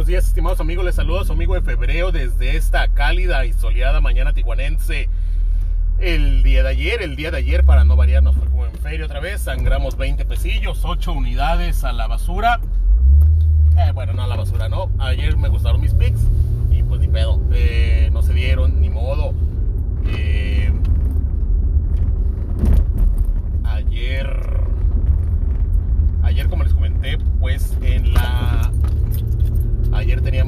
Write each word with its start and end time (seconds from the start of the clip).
Buenos 0.00 0.08
días, 0.08 0.28
estimados 0.28 0.60
amigos. 0.60 0.82
Les 0.86 0.94
saludo 0.94 1.20
a 1.20 1.24
su 1.26 1.34
amigo 1.34 1.52
de 1.52 1.60
febrero 1.60 2.10
desde 2.10 2.56
esta 2.56 2.88
cálida 2.88 3.44
y 3.44 3.52
soleada 3.52 4.00
mañana 4.00 4.32
tijuanense. 4.32 5.10
El 5.98 6.42
día 6.42 6.62
de 6.62 6.70
ayer, 6.70 7.02
el 7.02 7.16
día 7.16 7.30
de 7.30 7.36
ayer, 7.36 7.64
para 7.66 7.84
no 7.84 7.96
variar, 7.96 8.22
nos 8.22 8.34
fue 8.34 8.48
como 8.48 8.64
en 8.64 8.72
feria 8.76 9.04
otra 9.04 9.20
vez. 9.20 9.42
Sangramos 9.42 9.98
20 9.98 10.24
pesillos, 10.24 10.86
8 10.86 11.12
unidades 11.12 11.84
a 11.84 11.92
la 11.92 12.06
basura. 12.06 12.60
Eh, 13.76 13.92
bueno, 13.92 14.14
no 14.14 14.22
a 14.22 14.26
la 14.26 14.36
basura, 14.36 14.70
no. 14.70 14.90
Ayer 14.98 15.36
me 15.36 15.50
gustaron 15.50 15.82
mis 15.82 15.92
pics 15.92 16.22
y 16.70 16.82
pues 16.82 16.98
ni 17.02 17.08
pedo. 17.08 17.38
Eh, 17.52 18.08
no 18.10 18.22
se 18.22 18.32
dieron, 18.32 18.80
ni 18.80 18.88
modo. 18.88 19.34
Eh, 20.06 20.72
ayer, 23.64 24.64
ayer 26.22 26.48
como 26.48 26.64
les 26.64 26.72
comenté, 26.72 27.18
pues 27.38 27.76
en 27.82 27.99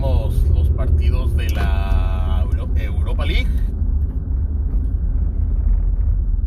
Los 0.02 0.68
partidos 0.70 1.36
de 1.36 1.48
la 1.50 2.44
Europa 2.74 3.24
League. 3.24 3.46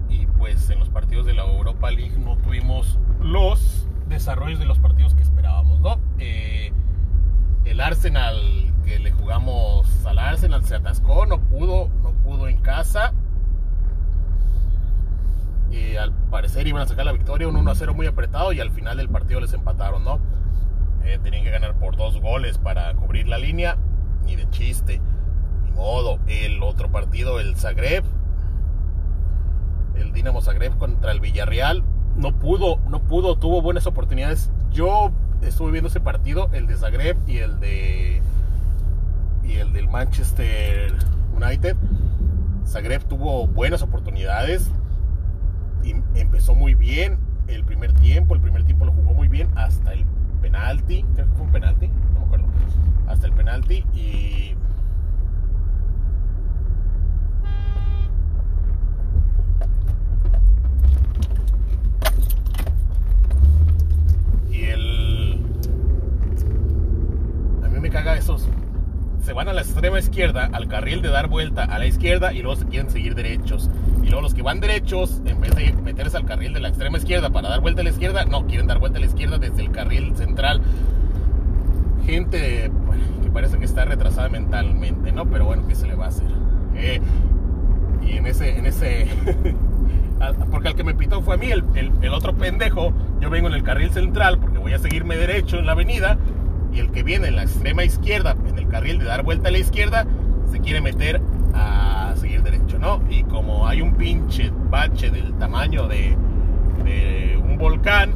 Y 0.10 0.26
pues 0.26 0.70
en 0.70 0.80
los 0.80 0.90
partidos 0.90 1.26
de 1.26 1.36
la 1.36 1.46
Europa 1.46 1.90
League 1.90 2.18
no 2.18 2.36
tuvimos 2.36 3.00
los 3.22 3.88
desarrollos 4.10 4.60
de 4.60 4.66
los 4.66 4.78
partidos 4.80 5.16
que 5.16 5.22
esperábamos, 5.24 5.80
¿no? 5.80 6.00
Eh, 6.20 6.74
el 7.64 7.80
Arsenal 7.80 8.74
que 8.84 9.00
le 9.00 9.12
jugamos 9.14 10.06
al 10.06 10.20
Arsenal 10.20 10.66
se 10.66 10.76
atascó, 10.76 11.26
no 11.26 11.40
pudo, 11.40 11.88
no 12.04 12.12
pudo 12.12 12.50
en 12.50 12.58
casa. 12.58 13.14
Y 15.72 15.96
al 15.96 16.12
parecer 16.30 16.68
iban 16.68 16.82
a 16.82 16.88
sacar 16.88 17.06
la 17.06 17.14
victoria, 17.14 17.48
un 17.48 17.56
1 17.56 17.72
a 17.72 17.76
0 17.76 17.94
muy 17.94 18.08
apretado 18.08 18.52
y 18.52 18.60
al 18.60 18.72
final 18.72 18.98
del 18.98 19.08
partido 19.08 19.40
les 19.40 19.54
empataron, 19.54 20.04
¿no? 20.04 20.20
Eh, 21.06 21.20
tenían 21.22 21.44
que 21.44 21.52
ganar 21.52 21.76
por 21.76 21.96
dos 21.96 22.20
goles 22.20 22.58
para 22.58 22.94
cubrir 22.96 23.28
la 23.28 23.38
línea. 23.38 23.78
Ni 24.26 24.36
de 24.36 24.50
chiste. 24.50 25.00
Ni 25.64 25.72
modo. 25.72 26.20
El 26.28 26.64
otro 26.64 26.92
partido, 26.92 27.40
el 27.40 27.56
Zagreb. 27.56 28.04
El 29.96 30.12
Dinamo 30.12 30.42
Zagreb 30.42 30.78
contra 30.78 31.12
el 31.12 31.20
Villarreal. 31.20 31.84
No 32.16 32.34
pudo, 32.40 32.80
no 32.90 33.04
pudo, 33.04 33.38
tuvo 33.38 33.62
buenas 33.62 33.86
oportunidades. 33.86 34.52
Yo 34.72 35.12
estuve 35.42 35.72
viendo 35.72 35.90
ese 35.90 36.00
partido, 36.00 36.50
el 36.54 36.66
de 36.66 36.76
Zagreb 36.76 37.18
y 37.28 37.38
el 37.38 37.60
de. 37.60 38.22
Y 39.44 39.54
el 39.58 39.74
del 39.74 39.88
Manchester 39.88 40.92
United. 41.36 41.78
Zagreb 42.66 43.04
tuvo 43.04 43.46
buenas 43.46 43.84
oportunidades. 43.84 44.72
Y 45.84 45.96
empezó 46.20 46.56
muy 46.56 46.74
bien 46.74 47.20
el 47.48 47.64
primer 47.64 47.94
tiempo. 47.94 48.34
El 48.34 48.42
primer 48.42 48.64
tiempo 48.64 48.86
lo 48.86 48.92
jugó 48.92 49.14
muy 49.14 49.28
bien 49.28 49.50
hasta 49.56 49.94
el 49.94 50.04
penalti, 50.46 51.04
creo 51.16 51.28
que 51.28 51.34
fue 51.34 51.46
un 51.48 51.52
penalti, 51.52 51.88
no 51.88 52.20
me 52.20 52.26
acuerdo, 52.28 52.46
hasta 53.08 53.26
el 53.26 53.34
penalti 53.34 53.84
y 53.96 54.54
y 64.52 64.64
el 64.66 65.42
a 67.64 67.68
mí 67.68 67.80
me 67.80 67.90
caga 67.90 68.16
esos 68.16 68.48
se 69.26 69.34
van 69.34 69.48
a 69.50 69.54
la 69.54 69.62
extrema 69.62 69.98
izquierda, 69.98 70.48
al 70.54 70.68
carril 70.68 71.02
de 71.02 71.10
dar 71.10 71.28
vuelta 71.28 71.64
a 71.64 71.80
la 71.80 71.88
izquierda 71.88 72.32
y 72.32 72.44
luego 72.44 72.58
se 72.58 72.66
quieren 72.68 72.92
seguir 72.92 73.16
derechos. 73.16 73.72
Y 74.04 74.06
luego 74.06 74.22
los 74.22 74.36
que 74.36 74.44
van 74.44 74.60
derechos, 74.60 75.20
en 75.26 75.42
vez 75.42 75.56
de 75.56 75.74
meterse 75.74 76.16
al 76.16 76.26
carril 76.26 76.54
de 76.54 76.60
la 76.60 76.68
extrema 76.68 77.00
izquierda 77.00 77.32
para 77.32 77.50
dar 77.50 77.60
vuelta 77.60 77.82
a 77.82 77.84
la 77.84 77.90
izquierda, 77.90 78.24
no, 78.26 78.46
quieren 78.46 78.68
dar 78.68 78.78
vuelta 78.78 79.00
a 79.00 79.02
la 79.02 79.08
izquierda 79.08 79.40
desde 79.40 79.64
el 79.64 79.72
carril 79.72 80.16
central. 80.16 80.62
Gente 82.06 82.70
que 83.24 83.32
parece 83.32 83.58
que 83.58 83.66
está 83.66 83.84
retrasada 83.84 84.30
mentalmente, 84.30 85.12
¿no? 85.12 85.26
Pero 85.26 85.46
bueno, 85.46 85.68
¿qué 85.68 85.74
se 85.74 85.88
le 85.88 85.96
va 85.96 86.06
a 86.06 86.10
hacer? 86.10 86.28
Eh, 86.76 87.02
y 88.06 88.18
en 88.18 88.28
ese, 88.28 88.60
en 88.60 88.68
ese, 88.68 89.08
porque 90.52 90.68
al 90.68 90.76
que 90.76 90.84
me 90.84 90.94
pitó 90.94 91.24
fue 91.24 91.34
a 91.34 91.38
mí, 91.40 91.50
el, 91.50 91.64
el 91.74 92.14
otro 92.14 92.36
pendejo, 92.36 92.94
yo 93.20 93.32
vengo 93.32 93.48
en 93.48 93.56
el 93.56 93.64
carril 93.64 93.90
central 93.90 94.38
porque 94.38 94.60
voy 94.60 94.74
a 94.74 94.78
seguirme 94.78 95.18
derecho 95.18 95.58
en 95.58 95.66
la 95.66 95.72
avenida 95.72 96.16
y 96.76 96.80
el 96.80 96.92
que 96.92 97.04
viene 97.04 97.30
en 97.30 97.38
la 97.38 97.44
extrema 97.44 97.84
izquierda, 97.84 98.36
en 98.48 98.58
el 98.58 98.68
carril 98.68 99.00
de 99.00 99.06
dar 99.06 99.24
vuelta 99.24 99.48
a 99.48 99.52
la 99.52 99.60
izquierda, 99.60 100.06
se 100.52 100.60
quiere 100.60 100.82
meter 100.82 101.22
a 101.54 102.14
seguir 102.18 102.44
derecho, 102.44 102.78
¿no? 102.78 103.02
Y 103.10 103.24
como 103.24 103.66
hay 103.66 103.82
un 103.82 103.96
pinche 103.96 104.52
bache 104.70 105.10
del 105.10 105.34
tamaño 105.36 105.88
de, 105.88 106.18
un 107.42 107.58
volcán, 107.58 108.12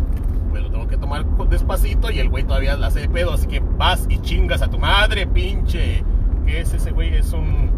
pues 0.50 0.62
lo 0.62 0.70
tengo 0.70 0.88
que 0.88 0.97
tomar 0.97 1.25
despacito 1.50 2.12
y 2.12 2.20
el 2.20 2.30
güey 2.30 2.44
todavía 2.44 2.75
la 2.75 2.88
hace 2.88 3.00
de 3.00 3.09
pedo, 3.09 3.34
así 3.34 3.47
que 3.47 3.62
vas 3.62 4.06
y 4.09 4.20
chingas 4.20 4.62
a 4.62 4.70
tu 4.70 4.78
madre, 4.78 5.26
pinche. 5.26 6.03
¿Qué 6.46 6.59
es 6.59 6.74
ese 6.74 6.91
güey? 6.91 7.16
Es 7.16 7.31
un 7.31 7.72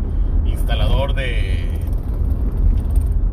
instalador 0.45 1.13
de, 1.13 1.69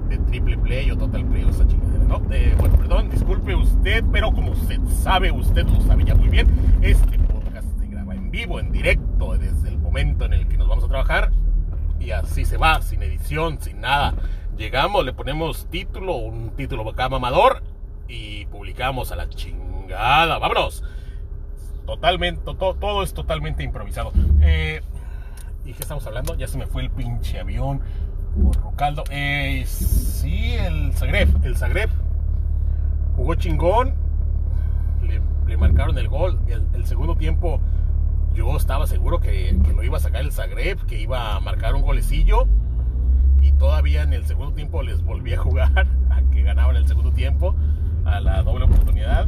de 0.09 0.19
triple 0.19 0.59
play 0.59 0.91
o 0.91 0.98
total 0.98 1.25
play 1.25 1.44
o 1.44 1.50
esa 1.50 1.66
chingadera, 1.66 2.04
¿no? 2.04 2.20
bueno, 2.59 2.76
perdón, 2.76 3.10
disculpe 3.10 3.54
usted, 3.54 4.04
pero 4.12 4.30
como 4.32 4.53
usted 4.53 4.78
sabe, 5.03 5.30
usted 5.30 5.66
lo 5.66 5.80
sabe 5.82 6.04
ya 6.04 6.15
muy 6.15 6.28
bien, 6.28 6.48
este 6.82 7.17
en 8.59 8.72
directo, 8.72 9.36
desde 9.36 9.69
el 9.69 9.78
momento 9.78 10.25
en 10.25 10.32
el 10.32 10.48
que 10.48 10.56
nos 10.56 10.69
vamos 10.69 10.84
a 10.84 10.88
trabajar. 10.88 11.31
Y 12.00 12.12
así 12.12 12.44
se 12.44 12.56
va, 12.56 12.81
sin 12.81 13.03
edición, 13.03 13.60
sin 13.60 13.81
nada. 13.81 14.14
Llegamos, 14.56 15.04
le 15.04 15.12
ponemos 15.12 15.66
título, 15.70 16.16
un 16.16 16.50
título 16.50 16.88
acá 16.88 17.09
mamador 17.09 17.62
y 18.09 18.47
publicamos 18.47 19.12
a 19.12 19.16
la 19.16 19.28
chingada. 19.28 20.38
¡Vámonos! 20.38 20.82
Totalmente, 21.86 22.42
todo 22.44 23.03
es 23.03 23.12
totalmente 23.12 23.62
improvisado. 23.62 24.12
Eh, 24.41 24.80
¿Y 25.65 25.72
qué 25.72 25.82
estamos 25.82 26.06
hablando? 26.06 26.34
Ya 26.36 26.47
se 26.47 26.59
me 26.59 26.66
fue 26.66 26.82
el 26.82 26.91
pinche 26.91 27.41
avión 27.41 27.80
por 28.42 28.56
Rucaldo. 28.56 29.04
Eh, 29.10 29.65
sí, 29.66 30.54
el 30.54 30.92
Zagreb. 30.94 31.44
El 31.44 31.56
Zagreb 31.56 31.91
jugó 33.16 33.34
chingón. 33.34 33.94
Le, 35.47 35.56
marcaron 35.56 35.97
el 35.98 36.09
gol. 36.09 36.38
el 36.75 36.86
segundo 36.86 37.16
tiempo 37.16 37.60
yo 38.38 38.56
estaba 38.56 38.87
seguro 38.87 39.19
que, 39.19 39.59
lo 39.75 39.82
iba 39.82 39.97
a 39.97 40.00
sacar 40.00 40.21
el 40.21 40.31
Zagreb, 40.31 40.87
que 40.87 41.00
iba 41.00 41.34
a 41.34 41.41
marcar 41.41 41.75
un 41.75 41.82
golecillo. 41.82 42.47
Y 43.43 43.50
todavía 43.53 44.03
en 44.03 44.12
el 44.12 44.25
segundo 44.26 44.54
tiempo 44.54 44.82
les 44.82 45.03
volví 45.03 45.34
a 45.34 45.38
jugar, 45.38 45.88
a 46.10 46.22
que 46.31 46.43
ganaban 46.43 46.77
el 46.77 46.87
segundo 46.87 47.12
tiempo, 47.12 47.56
a 48.04 48.21
la 48.21 48.43
doble 48.44 48.66
oportunidad. 48.66 49.27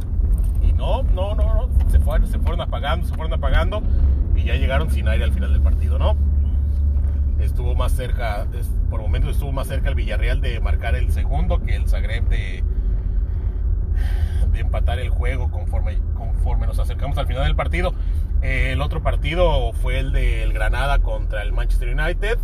Y 0.61 0.71
no, 0.71 1.03
no, 1.03 1.35
no, 1.35 1.67
no, 1.67 1.89
se 1.89 1.99
fueron, 1.99 2.27
se 2.27 2.39
fueron 2.39 2.61
apagando, 2.61 3.05
se 3.05 3.13
fueron 3.13 3.33
apagando. 3.33 3.83
Y 4.33 4.43
ya 4.43 4.55
llegaron 4.55 4.89
sin 4.89 5.09
aire 5.09 5.25
al 5.25 5.33
final 5.33 5.51
del 5.51 5.61
partido, 5.61 5.99
¿no? 5.99 6.15
Estuvo 7.39 7.75
más 7.75 7.91
cerca, 7.91 8.47
por 8.89 9.01
momentos 9.01 9.31
estuvo 9.31 9.51
más 9.51 9.67
cerca 9.67 9.89
el 9.89 9.95
Villarreal 9.95 10.39
de 10.39 10.61
marcar 10.61 10.95
el 10.95 11.11
segundo 11.11 11.61
que 11.61 11.75
el 11.75 11.89
Zagreb 11.89 12.29
de, 12.29 12.63
de 14.53 14.59
empatar 14.59 14.99
el 14.99 15.09
juego 15.09 15.51
conforme, 15.51 15.97
conforme 16.13 16.65
nos 16.65 16.79
acercamos 16.79 17.17
al 17.17 17.27
final 17.27 17.43
del 17.43 17.55
partido. 17.57 17.93
El 18.41 18.81
otro 18.81 19.03
partido 19.03 19.71
fue 19.73 19.99
el 19.99 20.11
del 20.11 20.53
Granada 20.53 20.99
contra 20.99 21.43
el 21.43 21.53
Manchester 21.53 21.95
United. 21.95 22.39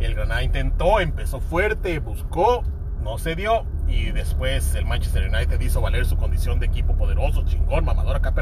El 0.00 0.14
Granada 0.14 0.42
intentó, 0.42 1.00
empezó 1.00 1.40
fuerte, 1.40 1.98
buscó, 1.98 2.64
no 3.02 3.18
se 3.18 3.36
dio. 3.36 3.66
Y 3.86 4.12
después 4.12 4.74
el 4.74 4.86
Manchester 4.86 5.28
United 5.28 5.60
hizo 5.60 5.80
valer 5.82 6.06
su 6.06 6.16
condición 6.16 6.58
de 6.58 6.66
equipo 6.66 6.96
poderoso, 6.96 7.44
chingón, 7.44 7.84
mamador 7.84 8.16
acá. 8.16 8.32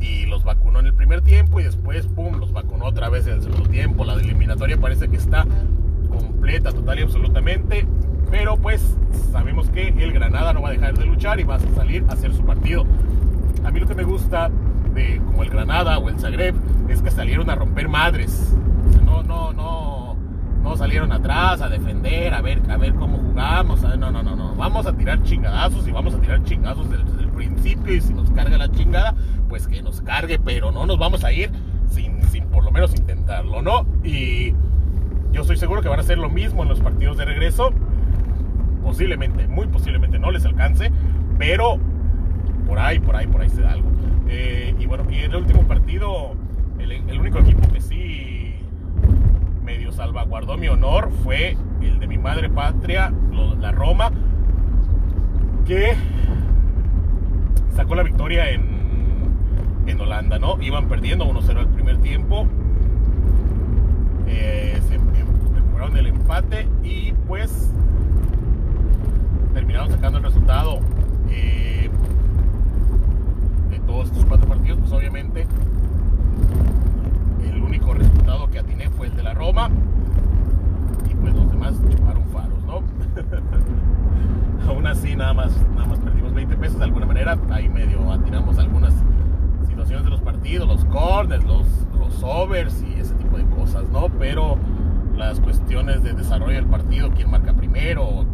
Y 0.00 0.26
los 0.26 0.44
vacunó 0.44 0.78
en 0.78 0.86
el 0.86 0.94
primer 0.94 1.20
tiempo 1.20 1.60
y 1.60 1.64
después, 1.64 2.06
pum, 2.06 2.38
los 2.38 2.52
vacunó 2.52 2.86
otra 2.86 3.08
vez 3.08 3.26
en 3.26 3.34
el 3.34 3.42
segundo 3.42 3.68
tiempo. 3.68 4.04
La 4.04 4.14
eliminatoria 4.14 4.78
parece 4.78 5.08
que 5.08 5.16
está 5.16 5.44
completa, 6.08 6.72
total 6.72 7.00
y 7.00 7.02
absolutamente. 7.02 7.86
Pero 8.30 8.56
pues 8.56 8.96
sabemos 9.32 9.68
que 9.70 9.88
el 9.88 10.12
Granada 10.12 10.52
no 10.52 10.62
va 10.62 10.68
a 10.68 10.72
dejar 10.72 10.96
de 10.96 11.04
luchar 11.04 11.40
y 11.40 11.42
va 11.42 11.56
a 11.56 11.60
salir 11.74 12.04
a 12.08 12.12
hacer 12.12 12.32
su 12.32 12.44
partido. 12.44 12.86
A 13.64 13.70
mí 13.70 13.80
lo 13.80 13.86
que 13.86 13.94
me 13.94 14.04
gusta 14.04 14.48
de 14.94 15.20
como 15.26 15.42
el 15.42 15.50
Granada 15.50 15.98
o 15.98 16.08
el 16.08 16.18
Zagreb 16.18 16.54
es 16.88 17.02
que 17.02 17.10
salieron 17.10 17.50
a 17.50 17.54
romper 17.54 17.88
madres. 17.88 18.54
no, 19.04 19.22
no, 19.22 19.52
no, 19.52 20.16
no 20.62 20.76
salieron 20.76 21.12
atrás 21.12 21.60
a 21.62 21.68
defender, 21.68 22.34
a 22.34 22.40
ver, 22.40 22.60
a 22.70 22.76
ver 22.76 22.94
cómo 22.94 23.18
jugamos. 23.18 23.82
No, 23.82 23.96
no, 24.10 24.22
no, 24.22 24.36
no. 24.36 24.54
Vamos 24.54 24.86
a 24.86 24.92
tirar 24.92 25.22
chingadazos 25.22 25.86
y 25.86 25.92
vamos 25.92 26.14
a 26.14 26.20
tirar 26.20 26.42
chingadazos 26.44 26.90
desde, 26.90 27.22
el 27.22 27.28
principio. 27.30 27.94
Y 27.94 28.00
si 28.00 28.14
nos 28.14 28.30
carga 28.30 28.58
la 28.58 28.70
chingada, 28.70 29.14
pues 29.48 29.66
que 29.66 29.82
nos 29.82 30.00
cargue, 30.02 30.38
pero 30.38 30.70
no 30.70 30.86
nos 30.86 30.98
vamos 30.98 31.24
a 31.24 31.32
ir 31.32 31.50
sin, 31.88 32.22
sin 32.24 32.44
por 32.46 32.64
lo 32.64 32.70
menos 32.70 32.94
intentarlo, 32.94 33.62
¿no? 33.62 33.86
Y 34.04 34.52
yo 35.32 35.42
estoy 35.42 35.56
seguro 35.56 35.82
que 35.82 35.88
van 35.88 35.98
a 35.98 36.02
hacer 36.02 36.18
lo 36.18 36.28
mismo 36.28 36.62
en 36.62 36.68
los 36.68 36.80
partidos 36.80 37.16
de 37.16 37.24
regreso 37.24 37.72
posiblemente, 38.82 39.46
muy 39.46 39.66
posiblemente 39.66 40.18
no 40.18 40.30
les 40.30 40.44
alcance, 40.44 40.90
pero 41.38 41.78
por 42.66 42.78
ahí, 42.78 42.98
por 42.98 43.16
ahí, 43.16 43.26
por 43.26 43.40
ahí 43.40 43.50
se 43.50 43.62
da 43.62 43.72
algo. 43.72 43.88
Eh, 44.32 44.74
y 44.78 44.86
bueno, 44.86 45.04
y 45.10 45.18
el 45.18 45.34
último 45.34 45.64
partido, 45.64 46.34
el, 46.78 47.18
único 47.18 47.40
equipo 47.40 47.68
que 47.68 47.80
sí 47.80 48.54
medio 49.64 49.90
salvaguardó 49.90 50.56
mi 50.56 50.68
honor 50.68 51.10
fue 51.24 51.56
el 51.82 51.98
de 51.98 52.06
mi 52.06 52.16
madre 52.16 52.48
patria, 52.48 53.12
la 53.58 53.72
Roma, 53.72 54.12
que 55.66 55.96
sacó 57.74 57.96
la 57.96 58.04
victoria 58.04 58.50
en, 58.50 58.62
en 59.86 60.00
Holanda, 60.00 60.38
¿no? 60.38 60.62
Iban 60.62 60.88
perdiendo 60.88 61.26
1-0 61.26 61.58
al 61.58 61.68
primer 61.68 61.98
tiempo. 61.98 62.46
Eh, 64.28 64.80
se 64.88 64.96
recuperaron 64.96 65.96
el 65.96 66.06
empate 66.06 66.68
y 66.84 67.12
pues 67.26 67.72
terminaron 69.54 69.90
sacando 69.90 70.18
el 70.18 70.24
resultado 70.24 70.78
eh, 71.30 71.90
todos 73.90 74.06
estos 74.06 74.24
cuatro 74.24 74.48
partidos. 74.48 74.78
Pues 74.78 74.92
obviamente 74.92 75.46
el 77.44 77.60
único 77.60 77.92
resultado 77.92 78.48
que 78.48 78.60
atiné 78.60 78.88
fue 78.90 79.08
el 79.08 79.16
de 79.16 79.22
la 79.24 79.34
Roma 79.34 79.68
y 81.10 81.14
pues 81.14 81.34
los 81.34 81.50
demás 81.50 81.74
chuparon 81.90 82.24
faros, 82.26 82.62
¿no? 82.64 82.82
Aún 84.68 84.86
así 84.86 85.16
nada 85.16 85.34
más, 85.34 85.52
nada 85.74 85.88
más 85.88 85.98
perdimos 85.98 86.32
20 86.34 86.56
pesos 86.56 86.78
de 86.78 86.84
alguna 86.84 87.06
manera, 87.06 87.36
ahí 87.50 87.68
medio 87.68 88.12
atinamos 88.12 88.58
algunas 88.58 88.94
situaciones 89.66 90.04
de 90.04 90.10
los 90.10 90.20
partidos, 90.20 90.68
los 90.68 90.84
corners, 90.84 91.44
los, 91.44 91.66
los 91.98 92.22
overs 92.22 92.84
y 92.84 93.00
ese 93.00 93.14
tipo 93.14 93.38
de 93.38 93.44
cosas, 93.46 93.88
¿no? 93.90 94.08
Pero 94.20 94.56
las 95.16 95.40
cuestiones 95.40 96.04
de 96.04 96.12
desarrollo 96.12 96.54
del 96.54 96.66
partido, 96.66 97.10
quién 97.10 97.30
marca 97.30 97.52
primero, 97.54 98.24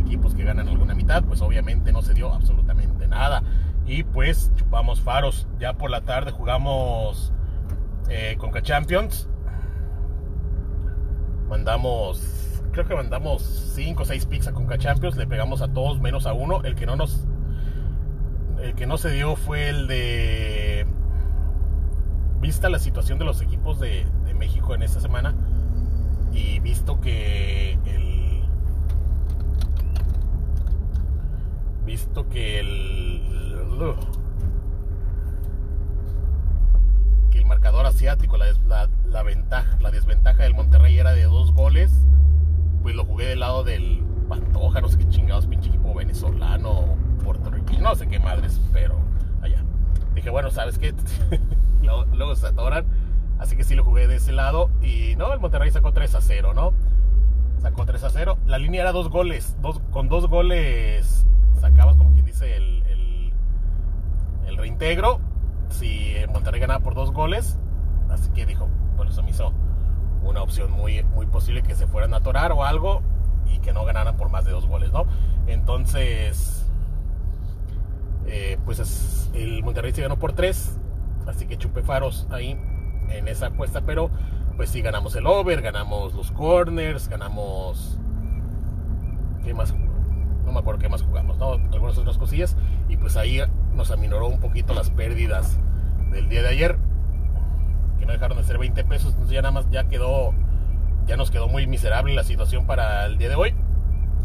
equipos 0.00 0.34
que 0.34 0.44
ganan 0.44 0.68
alguna 0.68 0.94
mitad, 0.94 1.22
pues 1.24 1.40
obviamente 1.40 1.92
no 1.92 2.02
se 2.02 2.14
dio 2.14 2.32
absolutamente 2.32 3.06
nada. 3.08 3.42
Y 3.86 4.02
pues 4.02 4.50
chupamos 4.56 5.00
faros. 5.00 5.46
Ya 5.58 5.74
por 5.74 5.90
la 5.90 6.02
tarde 6.02 6.30
jugamos 6.30 7.32
eh, 8.08 8.36
Conca 8.38 8.62
Champions. 8.62 9.28
Mandamos, 11.48 12.62
creo 12.72 12.86
que 12.86 12.94
mandamos 12.94 13.42
5 13.74 14.02
o 14.02 14.06
6 14.06 14.26
picks 14.26 14.48
a 14.48 14.52
Conca 14.52 14.78
Champions. 14.78 15.16
Le 15.16 15.26
pegamos 15.26 15.62
a 15.62 15.68
todos 15.68 16.00
menos 16.00 16.26
a 16.26 16.32
uno. 16.32 16.62
El 16.62 16.74
que 16.74 16.86
no 16.86 16.96
nos, 16.96 17.26
el 18.62 18.74
que 18.74 18.86
no 18.86 18.96
se 18.96 19.10
dio 19.10 19.36
fue 19.36 19.68
el 19.68 19.86
de, 19.86 20.86
vista 22.40 22.68
la 22.68 22.78
situación 22.78 23.18
de 23.18 23.24
los 23.24 23.40
equipos 23.40 23.80
de, 23.80 24.06
de 24.26 24.34
México 24.34 24.74
en 24.74 24.82
esta 24.82 25.00
semana 25.00 25.34
y 26.34 26.60
visto 26.60 27.00
que 27.00 27.78
el, 27.86 28.42
visto 31.86 32.28
que 32.28 32.60
el 32.60 33.13
que 37.30 37.38
el 37.38 37.46
marcador 37.46 37.86
asiático, 37.86 38.36
la, 38.36 38.46
la, 39.08 39.22
ventaja, 39.22 39.76
la 39.80 39.90
desventaja 39.90 40.44
del 40.44 40.54
Monterrey 40.54 40.98
era 40.98 41.12
de 41.12 41.24
dos 41.24 41.52
goles, 41.52 42.06
pues 42.82 42.94
lo 42.94 43.04
jugué 43.04 43.26
del 43.26 43.40
lado 43.40 43.64
del 43.64 44.02
Pantoja, 44.28 44.80
no 44.80 44.88
sé 44.88 44.98
qué 44.98 45.08
chingados, 45.08 45.46
pinche 45.46 45.68
equipo 45.68 45.94
venezolano, 45.94 46.96
puertorriqueño, 47.24 47.80
no 47.80 47.94
sé 47.94 48.06
qué 48.06 48.18
madres, 48.18 48.60
pero 48.72 48.96
allá. 49.42 49.64
Dije, 50.14 50.30
bueno, 50.30 50.50
¿sabes 50.50 50.78
qué? 50.78 50.94
luego, 51.82 52.36
se 52.36 52.46
atoran, 52.46 52.86
así 53.38 53.56
que 53.56 53.64
sí 53.64 53.74
lo 53.74 53.84
jugué 53.84 54.06
de 54.06 54.16
ese 54.16 54.32
lado 54.32 54.70
y 54.82 55.16
no, 55.16 55.32
el 55.32 55.40
Monterrey 55.40 55.70
sacó 55.70 55.92
3 55.92 56.14
a 56.14 56.20
0, 56.20 56.54
¿no? 56.54 56.72
Sacó 57.58 57.86
3 57.86 58.04
a 58.04 58.10
0. 58.10 58.38
La 58.46 58.58
línea 58.58 58.82
era 58.82 58.92
dos 58.92 59.08
goles, 59.08 59.56
dos, 59.60 59.80
con 59.90 60.08
dos 60.08 60.28
goles 60.28 61.26
sacabas 61.60 61.96
como 61.96 62.12
quien 62.12 62.26
dice 62.26 62.56
el, 62.56 62.82
el, 62.86 63.32
el 64.46 64.53
reintegro 64.64 65.20
si 65.68 66.14
Monterrey 66.32 66.58
ganaba 66.58 66.80
por 66.80 66.94
dos 66.94 67.12
goles. 67.12 67.58
Así 68.08 68.30
que 68.30 68.46
dijo, 68.46 68.68
por 68.96 69.06
eso 69.06 69.22
me 69.22 69.30
hizo 69.30 69.52
una 70.22 70.42
opción 70.42 70.70
muy, 70.72 71.02
muy 71.02 71.26
posible 71.26 71.62
que 71.62 71.74
se 71.74 71.86
fueran 71.86 72.14
a 72.14 72.18
atorar 72.18 72.52
o 72.52 72.64
algo 72.64 73.02
y 73.46 73.58
que 73.58 73.74
no 73.74 73.84
ganaran 73.84 74.16
por 74.16 74.30
más 74.30 74.46
de 74.46 74.52
dos 74.52 74.66
goles, 74.66 74.90
¿no? 74.90 75.04
Entonces, 75.46 76.64
eh, 78.26 78.56
pues 78.64 79.30
el 79.34 79.62
Monterrey 79.62 79.92
se 79.92 80.00
ganó 80.00 80.18
por 80.18 80.32
tres, 80.32 80.78
así 81.26 81.46
que 81.46 81.58
chupé 81.58 81.82
faros 81.82 82.26
ahí 82.30 82.58
en 83.10 83.28
esa 83.28 83.48
apuesta, 83.48 83.82
pero 83.82 84.10
pues 84.56 84.70
sí 84.70 84.80
ganamos 84.80 85.14
el 85.14 85.26
over, 85.26 85.60
ganamos 85.60 86.14
los 86.14 86.30
corners, 86.32 87.08
ganamos... 87.08 87.98
¿Qué 89.42 89.52
más? 89.52 89.74
No 90.46 90.52
me 90.52 90.60
acuerdo 90.60 90.80
qué 90.80 90.88
más 90.88 91.02
jugamos, 91.02 91.36
¿no? 91.36 91.52
Algunas 91.52 91.98
otras 91.98 92.16
cosillas 92.16 92.56
y 92.88 92.96
pues 92.96 93.18
ahí 93.18 93.42
nos 93.74 93.90
aminoró 93.90 94.28
un 94.28 94.40
poquito 94.40 94.74
las 94.74 94.90
pérdidas 94.90 95.58
del 96.10 96.28
día 96.28 96.42
de 96.42 96.48
ayer, 96.48 96.78
que 97.98 98.06
no 98.06 98.12
dejaron 98.12 98.38
de 98.38 98.44
ser 98.44 98.58
20 98.58 98.84
pesos, 98.84 99.12
entonces 99.12 99.34
ya 99.34 99.42
nada 99.42 99.52
más 99.52 99.70
ya 99.70 99.84
quedó, 99.88 100.32
ya 101.06 101.16
nos 101.16 101.30
quedó 101.30 101.48
muy 101.48 101.66
miserable 101.66 102.14
la 102.14 102.24
situación 102.24 102.66
para 102.66 103.06
el 103.06 103.18
día 103.18 103.28
de 103.28 103.34
hoy. 103.34 103.54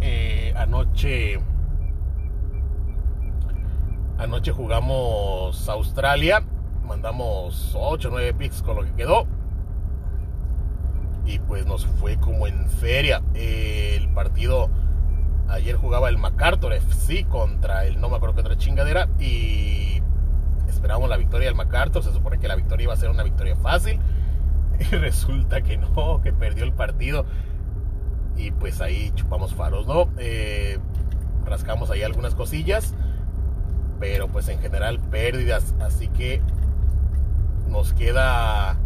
Eh, 0.02 0.54
anoche, 0.56 1.40
anoche 4.18 4.52
jugamos 4.52 5.68
Australia, 5.68 6.44
mandamos 6.86 7.76
8 7.78 8.08
o 8.08 8.12
9 8.12 8.34
picks 8.34 8.62
con 8.62 8.76
lo 8.78 8.84
que 8.84 8.92
quedó. 8.94 9.28
Y 11.26 11.40
pues 11.40 11.66
nos 11.66 11.86
fue 11.86 12.18
como 12.18 12.48
en 12.48 12.68
feria. 12.70 13.22
el 13.36 14.10
partido 14.10 14.70
Ayer 15.50 15.76
jugaba 15.76 16.10
el 16.10 16.18
MacArthur 16.20 16.74
FC 16.74 17.26
contra 17.26 17.86
el 17.86 18.00
no 18.00 18.10
me 18.10 18.18
acuerdo 18.18 18.44
qué 18.44 18.58
chingadera 18.58 19.10
y 19.20 20.02
esperábamos 20.68 21.10
la 21.10 21.18
victoria 21.18 21.48
del 21.48 21.56
MacArthur. 21.56 22.04
Se 22.04 22.14
supone 22.14 22.40
que 22.40 22.48
la 22.48 22.56
victoria 22.56 22.84
iba 22.84 22.94
a 22.94 22.98
ser 22.98 23.10
una 23.10 23.24
victoria 23.24 23.56
fácil 23.56 24.00
y 24.80 24.84
resulta 24.96 25.62
que 25.62 25.78
no, 25.78 26.22
que 26.22 26.32
perdió 26.34 26.64
el 26.64 26.74
partido. 26.74 27.26
Y 28.38 28.52
pues 28.52 28.80
ahí 28.80 29.12
chupamos 29.16 29.56
faros, 29.56 29.88
¿no? 29.88 30.08
Eh, 30.18 30.78
rascamos 31.46 31.90
ahí 31.90 32.04
algunas 32.04 32.36
cosillas, 32.36 32.94
pero 34.00 34.28
pues 34.28 34.48
en 34.50 34.60
general 34.60 35.00
pérdidas. 35.00 35.74
Así 35.82 36.10
que 36.10 36.42
nos 37.68 37.94
queda. 37.94 38.78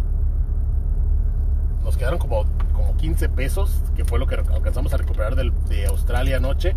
Nos 1.83 1.97
quedaron 1.97 2.19
como 2.19 2.45
como 2.73 2.95
15 2.97 3.29
pesos, 3.29 3.81
que 3.95 4.05
fue 4.05 4.19
lo 4.19 4.27
que 4.27 4.35
alcanzamos 4.35 4.93
a 4.93 4.97
recuperar 4.97 5.35
de 5.35 5.85
Australia 5.85 6.37
anoche. 6.37 6.75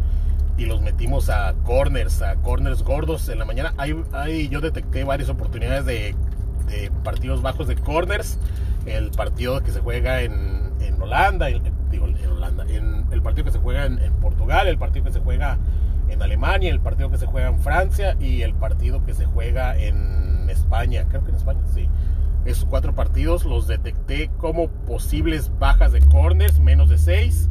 Y 0.58 0.64
los 0.64 0.80
metimos 0.80 1.28
a 1.28 1.54
corners, 1.64 2.22
a 2.22 2.36
corners 2.36 2.82
gordos 2.82 3.28
en 3.28 3.38
la 3.38 3.44
mañana. 3.44 3.74
Ahí, 3.76 4.48
yo 4.48 4.60
detecté 4.60 5.04
varias 5.04 5.28
oportunidades 5.28 5.84
de, 5.84 6.14
partidos 7.04 7.42
bajos 7.42 7.68
de 7.68 7.76
corners. 7.76 8.38
El 8.86 9.10
partido 9.10 9.60
que 9.62 9.72
se 9.72 9.80
juega 9.80 10.22
en, 10.22 10.64
Holanda, 10.98 11.46
digo, 11.90 12.06
en 12.06 12.30
Holanda, 12.30 12.64
en 12.68 13.06
el 13.10 13.20
partido 13.20 13.44
que 13.44 13.52
se 13.52 13.58
juega 13.58 13.84
en, 13.84 13.98
en 13.98 14.14
Portugal, 14.14 14.66
el 14.66 14.78
partido 14.78 15.04
que 15.04 15.12
se 15.12 15.20
juega 15.20 15.58
en 16.08 16.22
Alemania, 16.22 16.70
el 16.70 16.80
partido 16.80 17.10
que 17.10 17.18
se 17.18 17.26
juega 17.26 17.48
en 17.48 17.58
Francia 17.60 18.16
y 18.18 18.42
el 18.42 18.54
partido 18.54 19.04
que 19.04 19.14
se 19.14 19.26
juega 19.26 19.76
en 19.76 20.48
España. 20.48 21.04
Creo 21.08 21.24
que 21.24 21.30
en 21.30 21.36
España, 21.36 21.60
sí. 21.74 21.88
Esos 22.46 22.64
cuatro 22.66 22.94
partidos 22.94 23.44
los 23.44 23.66
detecté 23.66 24.30
como 24.38 24.68
posibles 24.68 25.50
bajas 25.58 25.90
de 25.90 26.00
corners, 26.00 26.60
menos 26.60 26.88
de 26.88 26.96
6. 26.96 27.50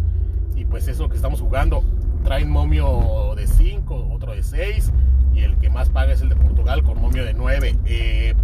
Y 0.55 0.63
pues 0.63 0.83
eso 0.83 0.91
es 0.91 0.99
lo 0.99 1.09
que 1.09 1.17
estamos 1.17 1.41
jugando. 1.41 1.83
Traen 2.23 2.49
momio 2.49 3.33
de 3.35 3.45
5, 3.45 4.09
otro 4.13 4.33
de 4.33 4.41
6. 4.41 4.93
Y 5.33 5.41
el 5.41 5.57
que 5.57 5.69
más 5.69 5.89
paga 5.89 6.13
es 6.13 6.21
el 6.21 6.29
de 6.29 6.37
Portugal 6.37 6.81
con 6.83 7.01
momio 7.01 7.25
de 7.25 7.33
9. 7.33 7.75
Eh, 7.85 8.35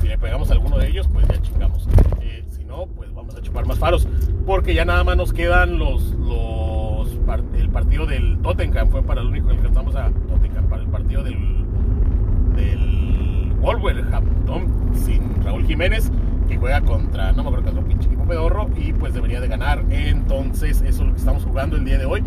si 0.00 0.06
le 0.06 0.16
pegamos 0.16 0.48
a 0.50 0.52
alguno 0.52 0.78
de 0.78 0.86
ellos, 0.86 1.08
pues 1.12 1.26
ya 1.26 1.42
chingamos. 1.42 1.88
Eh, 2.20 2.44
si 2.48 2.64
no, 2.64 2.86
pues 2.86 3.12
vamos 3.12 3.34
a 3.34 3.42
chupar 3.42 3.66
más 3.66 3.80
faros. 3.80 4.06
Porque 4.46 4.74
ya 4.74 4.84
nada 4.84 5.02
más 5.02 5.16
nos 5.16 5.32
quedan 5.32 5.76
los, 5.76 6.04
los 6.12 7.10
el 7.58 7.68
partido 7.70 8.06
del 8.06 8.38
Tottenham. 8.42 8.90
Fue 8.90 9.02
para 9.02 9.22
el 9.22 9.26
único 9.26 9.48
que 9.48 9.56
alcanzamos 9.56 9.96
a 9.96 10.12
Tottenham. 10.28 10.68
Para 10.68 10.82
el 10.82 10.88
partido 10.88 11.24
del 11.24 11.66
Wolverhampton 13.60 14.90
sin 14.94 15.42
Raúl 15.44 15.66
Jiménez, 15.66 16.10
que 16.48 16.56
juega 16.56 16.80
contra, 16.80 17.32
no 17.32 17.42
me 17.42 17.48
acuerdo 17.50 17.64
que 17.64 17.70
otro 17.70 17.84
pinche 17.84 18.06
equipo 18.06 18.24
pedorro, 18.24 18.68
y 18.76 18.92
pues 18.92 19.14
debería 19.14 19.40
de 19.40 19.48
ganar. 19.48 19.84
Entonces, 19.90 20.82
eso 20.82 21.02
es 21.02 21.08
lo 21.08 21.12
que 21.12 21.18
estamos 21.18 21.44
jugando 21.44 21.76
el 21.76 21.84
día 21.84 21.98
de 21.98 22.06
hoy. 22.06 22.22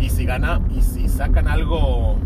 Y 0.00 0.10
si 0.10 0.24
gana, 0.24 0.60
y 0.74 0.82
si 0.82 1.08
sacan 1.08 1.48
algo, 1.48 2.16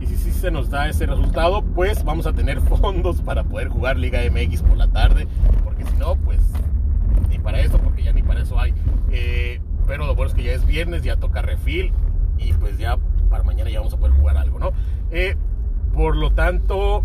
y 0.00 0.06
si 0.06 0.16
sí 0.16 0.32
se 0.32 0.50
nos 0.50 0.70
da 0.70 0.88
ese 0.88 1.06
resultado, 1.06 1.62
pues 1.62 2.04
vamos 2.04 2.26
a 2.26 2.32
tener 2.32 2.60
fondos 2.80 3.20
para 3.22 3.44
poder 3.44 3.68
jugar 3.68 3.96
Liga 3.96 4.20
MX 4.30 4.62
por 4.62 4.76
la 4.76 4.88
tarde, 4.88 5.26
porque 5.64 5.84
si 5.84 5.96
no, 5.96 6.16
pues 6.16 6.40
ni 7.30 7.38
para 7.38 7.60
eso, 7.60 7.78
porque 7.78 8.02
ya 8.02 8.12
ni 8.12 8.22
para 8.22 8.42
eso 8.42 8.58
hay. 8.58 8.74
Eh, 9.10 9.60
pero 9.86 10.06
lo 10.06 10.14
bueno 10.14 10.28
es 10.28 10.34
que 10.34 10.42
ya 10.42 10.52
es 10.52 10.66
viernes, 10.66 11.02
ya 11.02 11.16
toca 11.16 11.42
refil, 11.42 11.92
y 12.38 12.52
pues 12.52 12.78
ya 12.78 12.98
para 13.30 13.42
mañana 13.42 13.70
ya 13.70 13.78
vamos 13.78 13.94
a 13.94 13.96
poder 13.96 14.14
jugar 14.14 14.36
algo, 14.36 14.58
¿no? 14.58 14.72
Eh, 15.10 15.36
por 15.94 16.16
lo 16.16 16.30
tanto, 16.32 17.04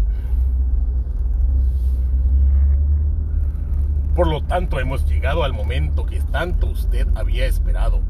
Por 4.20 4.28
lo 4.28 4.42
tanto, 4.42 4.82
hemos 4.82 5.08
llegado 5.08 5.46
al 5.46 5.54
momento 5.54 6.06
que 6.06 6.20
tanto 6.20 6.68
usted 6.68 7.08
había 7.16 7.46
esperado. 7.46 8.02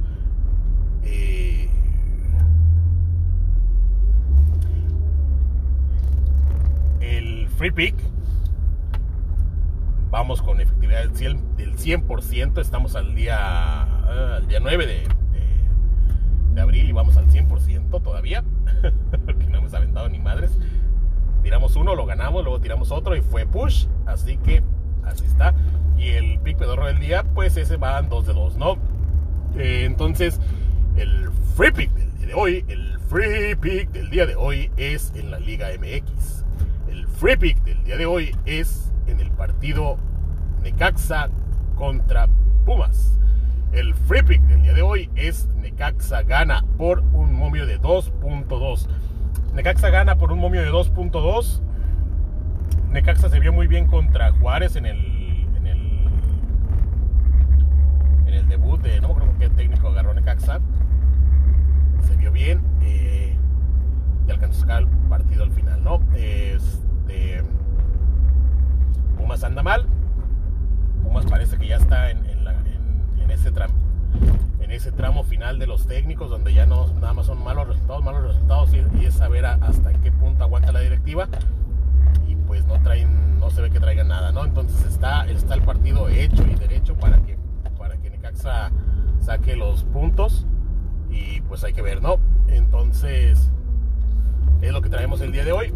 Eh, 1.04 1.70
el 7.00 7.48
free 7.50 7.70
pick. 7.70 7.96
Vamos 10.10 10.42
con 10.42 10.60
efectividad 10.62 11.08
del 11.08 11.14
100%. 11.14 11.56
Del 11.58 11.78
100% 11.78 12.60
estamos 12.60 12.96
al 12.96 13.14
día, 13.14 13.38
ah, 13.38 14.38
al 14.38 14.48
día 14.48 14.60
9 14.60 14.88
de, 14.88 15.08
de, 16.56 16.62
abril 16.62 16.90
y 16.90 16.92
vamos 16.92 17.18
al 17.18 17.28
100% 17.28 18.02
todavía. 18.02 18.44
porque 19.70 21.50
no 21.50 21.58
hemos 21.58 21.76
aventado 21.76 21.82
uno, 21.82 21.96
lo 21.96 22.06
ganamos, 22.06 22.44
luego 22.44 22.60
tiramos 22.60 22.92
otro 22.92 23.16
y 23.16 23.22
fue 23.22 23.46
push. 23.46 23.86
Así 24.06 24.38
que 24.38 24.64
así 25.04 25.26
está. 25.26 25.54
Y 25.98 26.10
el 26.10 26.40
pick 26.40 26.58
pedorro 26.58 26.86
del 26.86 27.00
día, 27.00 27.24
pues 27.36 27.58
ese 27.58 27.78
va 27.78 28.02
2 28.02 28.28
de 28.28 28.34
2, 28.34 28.58
¿no? 28.58 28.78
Eh, 29.58 29.84
entonces, 29.86 30.40
el 30.96 31.30
free 31.56 31.72
pick 31.72 31.92
del 31.92 32.18
día 32.18 32.28
de 32.28 32.34
hoy, 32.34 32.66
el 32.68 33.00
free 33.10 33.56
pick 33.56 33.92
del 33.92 34.10
día 34.10 34.26
de 34.26 34.36
hoy 34.36 34.72
es 34.78 35.12
en 35.16 35.32
la 35.32 35.40
Liga 35.40 35.68
MX. 35.78 36.46
El 36.90 37.08
free 37.08 37.38
pick 37.38 37.64
del 37.64 37.84
día 37.84 37.98
de 37.98 38.06
hoy 38.06 38.36
es 38.46 38.92
en 39.08 39.20
el 39.20 39.32
partido 39.32 39.98
Necaxa 40.64 41.30
contra 41.76 42.28
Pumas. 42.66 43.18
El 43.72 43.94
free 43.94 44.24
pick 44.24 44.42
del 44.44 44.62
día 44.64 44.74
de 44.74 44.82
hoy 44.82 45.10
es 45.16 45.48
Necaxa 45.62 46.24
gana 46.24 46.66
por 46.78 47.00
un 47.00 47.34
momio 47.34 47.66
de 47.66 47.80
2.2. 47.80 48.88
Necaxa 49.54 49.90
gana 49.90 50.18
por 50.18 50.32
un 50.32 50.40
momio 50.40 50.62
de 50.62 50.72
2.2. 50.72 51.62
Necaxa 52.92 53.30
se 53.30 53.40
vio 53.40 53.52
muy 53.52 53.68
bien 53.68 53.88
contra 53.88 54.32
Juárez 54.32 54.76
en 54.76 54.86
el, 54.86 55.48
en 55.56 55.68
el, 55.68 56.08
en 58.28 58.34
el 58.34 58.48
debut 58.48 58.82
de, 58.82 59.02
no 59.02 59.10
me 59.10 59.14
acuerdo 59.16 59.34
qué 59.40 59.50
técnico 59.50 59.90
agarró 59.90 60.14
Necaxa. 60.14 60.60
Se 62.08 62.16
vio 62.16 62.32
bien 62.32 62.62
eh, 62.82 63.36
y 64.28 64.32
alcanzó 64.32 64.66
el 64.78 64.88
partido 65.10 65.44
al 65.44 65.52
final, 65.52 65.84
¿no? 65.84 66.00
Este, 66.16 67.44
Pumas 69.18 69.44
anda 69.44 69.64
mal. 69.64 69.86
Pumas 71.04 71.26
parece 71.26 71.58
que 71.58 71.68
ya 71.68 71.78
está 71.78 72.12
en, 72.12 72.26
en, 72.26 72.40
ese 73.32 73.52
tramo 73.52 73.74
en 74.60 74.72
ese 74.72 74.92
tramo 74.92 75.24
final 75.24 75.58
de 75.60 75.66
los 75.66 75.88
técnicos 75.88 76.30
donde 76.30 76.54
ya 76.54 76.66
no 76.66 76.88
nada 76.96 77.14
más 77.14 77.26
son 77.26 77.44
malos 77.44 77.68
resultados 77.68 78.74
y, 78.74 78.84
y 79.02 79.06
es 79.06 79.16
saber 79.16 79.46
a, 79.46 79.54
hasta 79.54 79.94
qué 79.94 80.12
punto 80.12 80.44
aguanta 80.44 80.72
la 80.72 80.80
directiva 80.80 81.28
y 82.28 82.36
pues 82.36 82.66
no 82.66 82.82
traen, 82.82 83.40
no 83.40 83.50
se 83.50 83.62
ve 83.62 83.70
que 83.72 83.80
traigan 83.80 84.10
nada, 84.10 84.32
¿no? 84.32 84.46
Entonces 84.46 84.86
está, 84.86 85.26
está 85.28 85.56
el 85.56 85.62
partido 85.62 86.08
hecho 86.10 86.44
y 86.46 86.56
derecho 86.56 86.96
para 86.96 87.18
que, 87.18 87.38
para 87.78 87.98
que 87.98 88.10
Necaxa 88.10 88.72
saque 89.22 89.56
los 89.56 89.84
puntos 89.86 90.46
y 91.10 91.42
pues 91.60 91.72
hay 91.72 91.74
que 91.74 91.82
ver, 91.82 92.02
¿no? 92.02 92.20
Entonces 92.48 93.52
es 94.62 94.72
lo 94.72 94.82
que 94.82 94.88
traemos 94.88 95.20
el 95.20 95.34
día 95.34 95.44
de 95.44 95.52
hoy. 95.52 95.74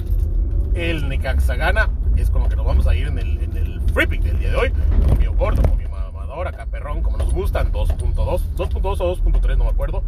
El 0.76 1.10
Necaxa 1.10 1.56
gana, 1.56 1.90
es 2.16 2.30
con 2.30 2.42
lo 2.42 2.48
que 2.48 2.56
nos 2.56 2.66
vamos 2.66 2.88
a 2.88 2.96
ir 2.96 3.08
en 3.08 3.20
el, 3.20 3.82
free 3.94 4.08
pick 4.08 4.22
del 4.22 4.40
día 4.40 4.52
de 4.52 4.56
hoy. 4.56 4.74
Momio 5.10 5.34
gordo, 5.34 5.62
momio 5.64 5.90
mamador, 5.90 6.48
acá 6.48 6.68
perrón, 6.68 7.02
como 7.02 7.18
nos 7.18 7.34
gustan, 7.34 7.74
2.2, 7.74 8.16
2.2 8.56 9.02
o 9.02 9.16
2.3, 9.18 9.58
no 9.58 9.66
me 9.66 9.72
acuerdo. 9.72 10.04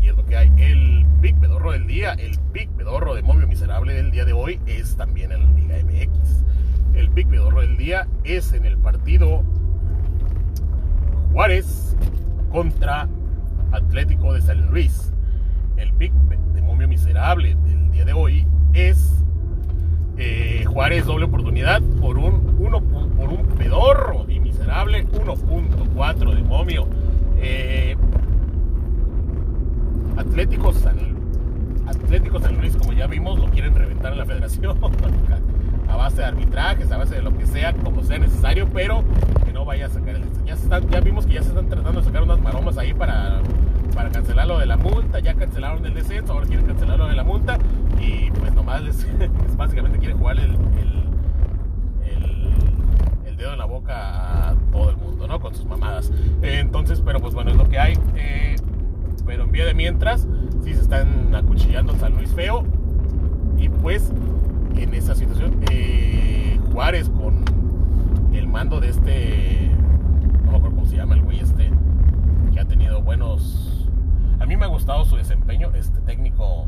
Y 0.00 0.08
es 0.08 0.16
lo 0.16 0.24
que 0.24 0.34
hay. 0.34 0.50
El 0.56 1.04
pick 1.20 1.36
pedorro 1.36 1.72
del 1.72 1.86
día, 1.86 2.14
el 2.14 2.38
pick 2.52 2.70
pedorro 2.70 3.14
de 3.14 3.20
momio 3.20 3.46
miserable 3.46 3.92
del 3.92 4.10
día 4.10 4.24
de 4.24 4.32
hoy 4.32 4.58
es 4.66 4.96
también 4.96 5.30
en 5.32 5.44
la 5.44 5.50
Liga 5.50 5.76
MX. 5.84 6.44
El 6.94 7.10
pick 7.10 7.28
pedorro 7.28 7.60
del 7.60 7.76
día 7.76 8.08
es 8.24 8.54
en 8.54 8.64
el 8.64 8.78
partido 8.78 9.44
Juárez 11.32 11.94
contra 12.50 13.06
Atlético 13.72 14.32
de 14.32 14.40
San 14.40 14.70
Luis. 14.70 15.07
El 15.78 15.92
pick 15.92 16.12
de 16.12 16.60
momio 16.60 16.88
miserable 16.88 17.54
del 17.64 17.90
día 17.92 18.04
de 18.04 18.12
hoy 18.12 18.44
es 18.72 19.22
eh, 20.16 20.64
Juárez 20.66 21.06
doble 21.06 21.26
oportunidad 21.26 21.80
por 22.00 22.18
un, 22.18 22.56
uno, 22.58 22.80
por 22.80 23.28
un 23.28 23.46
pedorro 23.56 24.26
y 24.28 24.40
miserable 24.40 25.06
1.4 25.06 26.34
de 26.34 26.42
momio. 26.42 26.88
Eh, 27.36 27.96
Atlético 30.16 30.72
San, 30.72 30.98
Atlético 31.86 32.40
San 32.40 32.58
Luis, 32.58 32.76
como 32.76 32.92
ya 32.92 33.06
vimos, 33.06 33.38
lo 33.38 33.46
quieren 33.46 33.76
reventar 33.76 34.12
en 34.12 34.18
la 34.18 34.26
federación 34.26 34.76
a 35.88 35.96
base 35.96 36.16
de 36.16 36.24
arbitrajes, 36.24 36.90
a 36.90 36.96
base 36.96 37.14
de 37.14 37.22
lo 37.22 37.38
que 37.38 37.46
sea, 37.46 37.72
como 37.72 38.02
sea 38.02 38.18
necesario, 38.18 38.66
pero 38.74 39.04
que 39.44 39.52
no 39.52 39.64
vaya 39.64 39.86
a 39.86 39.90
sacar 39.90 40.16
el 40.16 40.24
ya, 40.44 40.56
ya 40.90 41.00
vimos 41.00 41.24
que 41.24 41.34
ya 41.34 41.42
se 41.42 41.50
están 41.50 41.68
tratando 41.68 42.00
de 42.00 42.06
sacar 42.06 42.22
unas 42.24 42.40
maromas 42.40 42.76
ahí 42.78 42.92
para, 42.92 43.40
para 43.94 44.10
cancelar 44.10 44.46
lo 44.46 44.58
de 44.58 44.66
la 44.66 44.76
multa, 44.76 45.18
ya 45.20 45.34
cancelaron 45.34 45.84
el 45.86 45.94
descenso, 45.94 46.32
ahora 46.32 46.46
quieren 46.46 46.66
cancelar 46.66 46.98
lo 46.98 47.08
de 47.08 47.14
la 47.14 47.24
multa 47.24 47.58
y 48.00 48.30
pues 48.30 48.52
nomás 48.54 48.82
les, 48.82 49.06
básicamente 49.56 49.98
quieren 49.98 50.18
jugar 50.18 50.38
el, 50.38 50.56
el, 53.26 53.36
dedo 53.36 53.52
en 53.52 53.58
la 53.58 53.66
boca 53.66 54.50
a 54.50 54.56
todo 54.72 54.90
el 54.90 54.96
mundo, 54.96 55.28
¿no? 55.28 55.38
Con 55.38 55.54
sus 55.54 55.64
mamadas. 55.64 56.10
Entonces, 56.42 57.00
pero 57.00 57.20
pues 57.20 57.34
bueno, 57.34 57.52
es 57.52 57.56
lo 57.56 57.68
que 57.68 57.78
hay. 57.78 57.96
Eh, 58.16 58.56
pero 59.24 59.44
en 59.44 59.52
vía 59.52 59.64
de 59.64 59.74
mientras, 59.74 60.26
sí 60.64 60.74
se 60.74 60.80
están 60.80 61.34
acuchillando 61.34 61.94
San 61.94 62.16
Luis 62.16 62.34
Feo. 62.34 62.64
Y 63.56 63.68
pues 63.68 64.12
en 64.76 64.94
esa 64.94 65.14
situación, 65.14 65.60
eh, 65.70 66.58
Juárez 66.72 67.08
con 67.10 67.44
el 68.32 68.48
mando 68.48 68.80
de 68.80 68.88
este, 68.88 69.70
no 70.44 70.52
me 70.52 70.56
acuerdo 70.58 70.76
cómo 70.76 70.86
se 70.86 70.96
llama 70.96 71.14
el 71.14 71.22
güey 71.22 71.40
este, 71.40 71.70
que 72.52 72.60
ha 72.60 72.64
tenido 72.64 73.02
buenos... 73.02 73.67
Mí 74.48 74.56
me 74.56 74.64
ha 74.64 74.68
gustado 74.68 75.04
su 75.04 75.16
desempeño, 75.16 75.70
este 75.74 76.00
técnico 76.00 76.66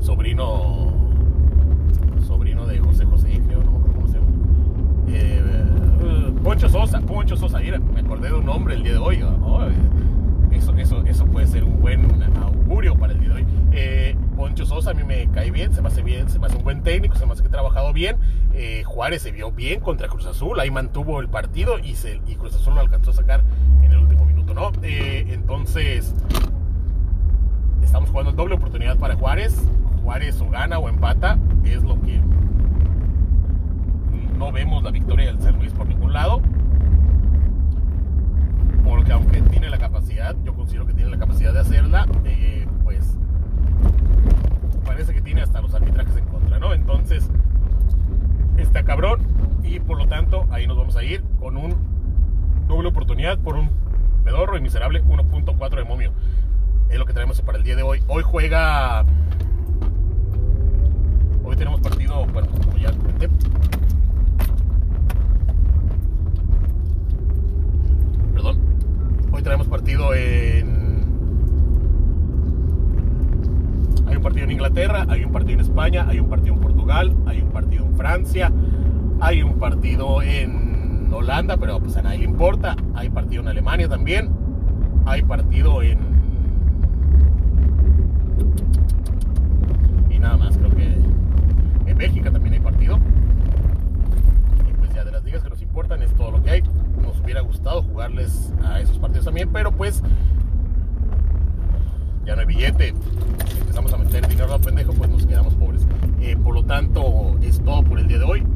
sobrino 0.00 0.90
sobrino 2.26 2.66
de 2.66 2.78
José 2.78 3.04
José, 3.04 3.42
creo, 3.46 3.62
no 3.62 3.72
me 3.72 3.78
acuerdo 3.78 3.94
cómo 3.94 4.08
se 4.08 4.14
llama. 4.14 4.28
Eh, 5.08 6.32
Poncho 6.42 6.66
Sosa, 6.66 7.00
Poncho 7.02 7.36
Sosa, 7.36 7.58
mira, 7.58 7.78
me 7.78 8.00
acordé 8.00 8.28
de 8.28 8.36
un 8.36 8.46
nombre 8.46 8.74
el 8.74 8.82
día 8.82 8.92
de 8.92 8.98
hoy. 8.98 9.22
Oh, 9.22 9.60
eso, 10.50 10.74
eso, 10.78 11.04
eso 11.04 11.26
puede 11.26 11.46
ser 11.46 11.62
un 11.62 11.78
buen 11.78 12.08
augurio 12.42 12.96
para 12.96 13.12
el 13.12 13.20
día 13.20 13.28
de 13.28 13.34
hoy. 13.34 13.46
Eh, 13.72 14.16
Poncho 14.36 14.64
Sosa 14.64 14.92
a 14.92 14.94
mí 14.94 15.04
me 15.04 15.28
cae 15.28 15.50
bien, 15.50 15.74
se 15.74 15.82
me 15.82 15.88
hace 15.88 16.00
bien, 16.00 16.30
se 16.30 16.38
me 16.38 16.46
hace 16.46 16.56
un 16.56 16.64
buen 16.64 16.82
técnico, 16.82 17.16
se 17.16 17.26
me 17.26 17.32
hace 17.32 17.42
que 17.42 17.48
ha 17.48 17.52
trabajado 17.52 17.92
bien. 17.92 18.16
Eh, 18.54 18.82
Juárez 18.86 19.20
se 19.20 19.30
vio 19.30 19.52
bien 19.52 19.80
contra 19.80 20.08
Cruz 20.08 20.24
Azul, 20.24 20.58
ahí 20.58 20.70
mantuvo 20.70 21.20
el 21.20 21.28
partido 21.28 21.78
y, 21.78 21.96
se, 21.96 22.22
y 22.26 22.36
Cruz 22.36 22.54
Azul 22.54 22.74
lo 22.76 22.80
alcanzó 22.80 23.10
a 23.10 23.14
sacar 23.14 23.42
en 23.82 23.92
el 23.92 23.98
último 23.98 24.24
¿no? 24.54 24.72
Eh, 24.82 25.26
entonces, 25.28 26.14
estamos 27.82 28.10
jugando 28.10 28.32
doble 28.32 28.54
oportunidad 28.54 28.98
para 28.98 29.16
Juárez. 29.16 29.56
Juárez 30.02 30.40
o 30.40 30.48
gana 30.48 30.78
o 30.78 30.88
empata, 30.88 31.38
es 31.64 31.82
lo 31.82 32.00
que 32.00 32.20
no 34.38 34.50
vemos 34.50 34.82
la 34.82 34.90
victoria 34.90 35.26
del 35.26 35.40
San 35.40 35.58
Luis 35.58 35.72
por 35.74 35.86
ningún 35.86 36.14
lado 36.14 36.40
porque 38.90 39.12
aunque 39.12 39.40
tiene 39.42 39.70
la 39.70 39.78
capacidad, 39.78 40.34
yo 40.44 40.52
considero 40.52 40.84
que 40.84 40.94
tiene 40.94 41.10
la 41.10 41.18
capacidad 41.18 41.52
de 41.52 41.60
hacerla, 41.60 42.06
eh, 42.24 42.66
pues 42.82 43.16
parece 44.84 45.14
que 45.14 45.20
tiene 45.20 45.42
hasta 45.42 45.60
los 45.60 45.72
arbitrajes 45.74 46.16
en 46.16 46.24
contra, 46.26 46.58
¿no? 46.58 46.74
Entonces, 46.74 47.30
está 48.56 48.82
cabrón 48.82 49.20
y 49.62 49.78
por 49.78 49.96
lo 49.96 50.08
tanto 50.08 50.46
ahí 50.50 50.66
nos 50.66 50.76
vamos 50.76 50.96
a 50.96 51.04
ir 51.04 51.22
con 51.38 51.56
un 51.56 51.76
doble 52.66 52.88
oportunidad 52.88 53.38
por 53.38 53.54
un 53.54 53.70
pedorro 54.30 54.56
y 54.56 54.60
miserable 54.60 55.02
1.4 55.02 55.70
de 55.74 55.84
momio. 55.84 56.12
Es 56.88 56.98
lo 56.98 57.04
que 57.04 57.12
traemos 57.12 57.42
para 57.42 57.58
el 57.58 57.64
día 57.64 57.74
de 57.74 57.82
hoy. 57.82 58.00
Hoy 58.06 58.22
juega... 58.22 59.04
Hoy 61.42 61.56
tenemos 61.56 61.80
partido, 61.80 62.26
bueno, 62.26 62.48
como 62.48 62.78
ya 62.78 62.92
comenté, 62.92 63.28
Hoy 69.32 69.42
traemos 69.42 69.66
partido 69.66 70.14
en. 70.14 71.04
Hay 74.06 74.16
un 74.16 74.22
partido 74.22 74.44
en 74.44 74.50
Inglaterra, 74.52 75.06
hay 75.08 75.24
un 75.24 75.32
partido 75.32 75.54
en 75.54 75.60
España, 75.60 76.06
hay 76.08 76.20
un 76.20 76.28
partido 76.28 76.54
en 76.54 76.60
Portugal, 76.60 77.16
hay 77.26 77.40
un 77.40 77.50
partido 77.50 77.84
en 77.86 77.96
Francia, 77.96 78.52
hay 79.20 79.42
un 79.42 79.58
partido 79.58 80.22
Holanda, 81.16 81.56
pero 81.56 81.80
pues 81.80 81.96
a 81.96 82.02
nadie 82.02 82.18
le 82.18 82.24
importa. 82.24 82.76
Hay 82.94 83.10
partido 83.10 83.42
en 83.42 83.48
Alemania 83.48 83.88
también. 83.88 84.30
Hay 85.06 85.22
partido 85.22 85.82
en. 85.82 85.98
Y 90.10 90.18
nada 90.18 90.36
más, 90.36 90.56
creo 90.56 90.70
que 90.70 90.94
en 91.86 91.98
Bélgica 91.98 92.30
también 92.30 92.54
hay 92.54 92.60
partido. 92.60 92.98
Y 94.68 94.72
pues 94.74 94.94
ya 94.94 95.04
de 95.04 95.12
las 95.12 95.24
ligas 95.24 95.42
que 95.42 95.50
nos 95.50 95.62
importan 95.62 96.02
es 96.02 96.12
todo 96.14 96.30
lo 96.30 96.42
que 96.42 96.50
hay 96.50 96.62
nos 97.00 97.20
hubiera 97.20 97.40
gustado 97.40 97.82
jugarles 97.82 98.52
a 98.64 98.80
esos 98.80 98.98
partidos 98.98 99.24
también, 99.24 99.50
pero 99.52 99.72
pues 99.72 100.02
ya 102.24 102.34
no 102.34 102.40
hay 102.42 102.46
billete, 102.46 102.94
empezamos 103.60 103.92
a 103.92 103.96
meter 103.96 104.26
dinero 104.28 104.54
a 104.54 104.58
pendejo, 104.58 104.92
pues 104.92 105.10
nos 105.10 105.26
quedamos 105.26 105.54
pobres. 105.54 105.86
Eh, 106.20 106.36
por 106.36 106.54
lo 106.54 106.64
tanto, 106.64 107.36
es 107.42 107.62
todo 107.62 107.82
por 107.82 107.98
el 107.98 108.06
día 108.06 108.18
de 108.18 108.24
hoy. 108.24 108.46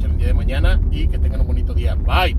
Escuchen 0.00 0.12
el 0.12 0.18
día 0.18 0.28
de 0.28 0.34
mañana 0.34 0.80
y 0.90 1.06
que 1.08 1.18
tengan 1.18 1.42
un 1.42 1.48
bonito 1.48 1.74
día. 1.74 1.94
Bye. 1.94 2.34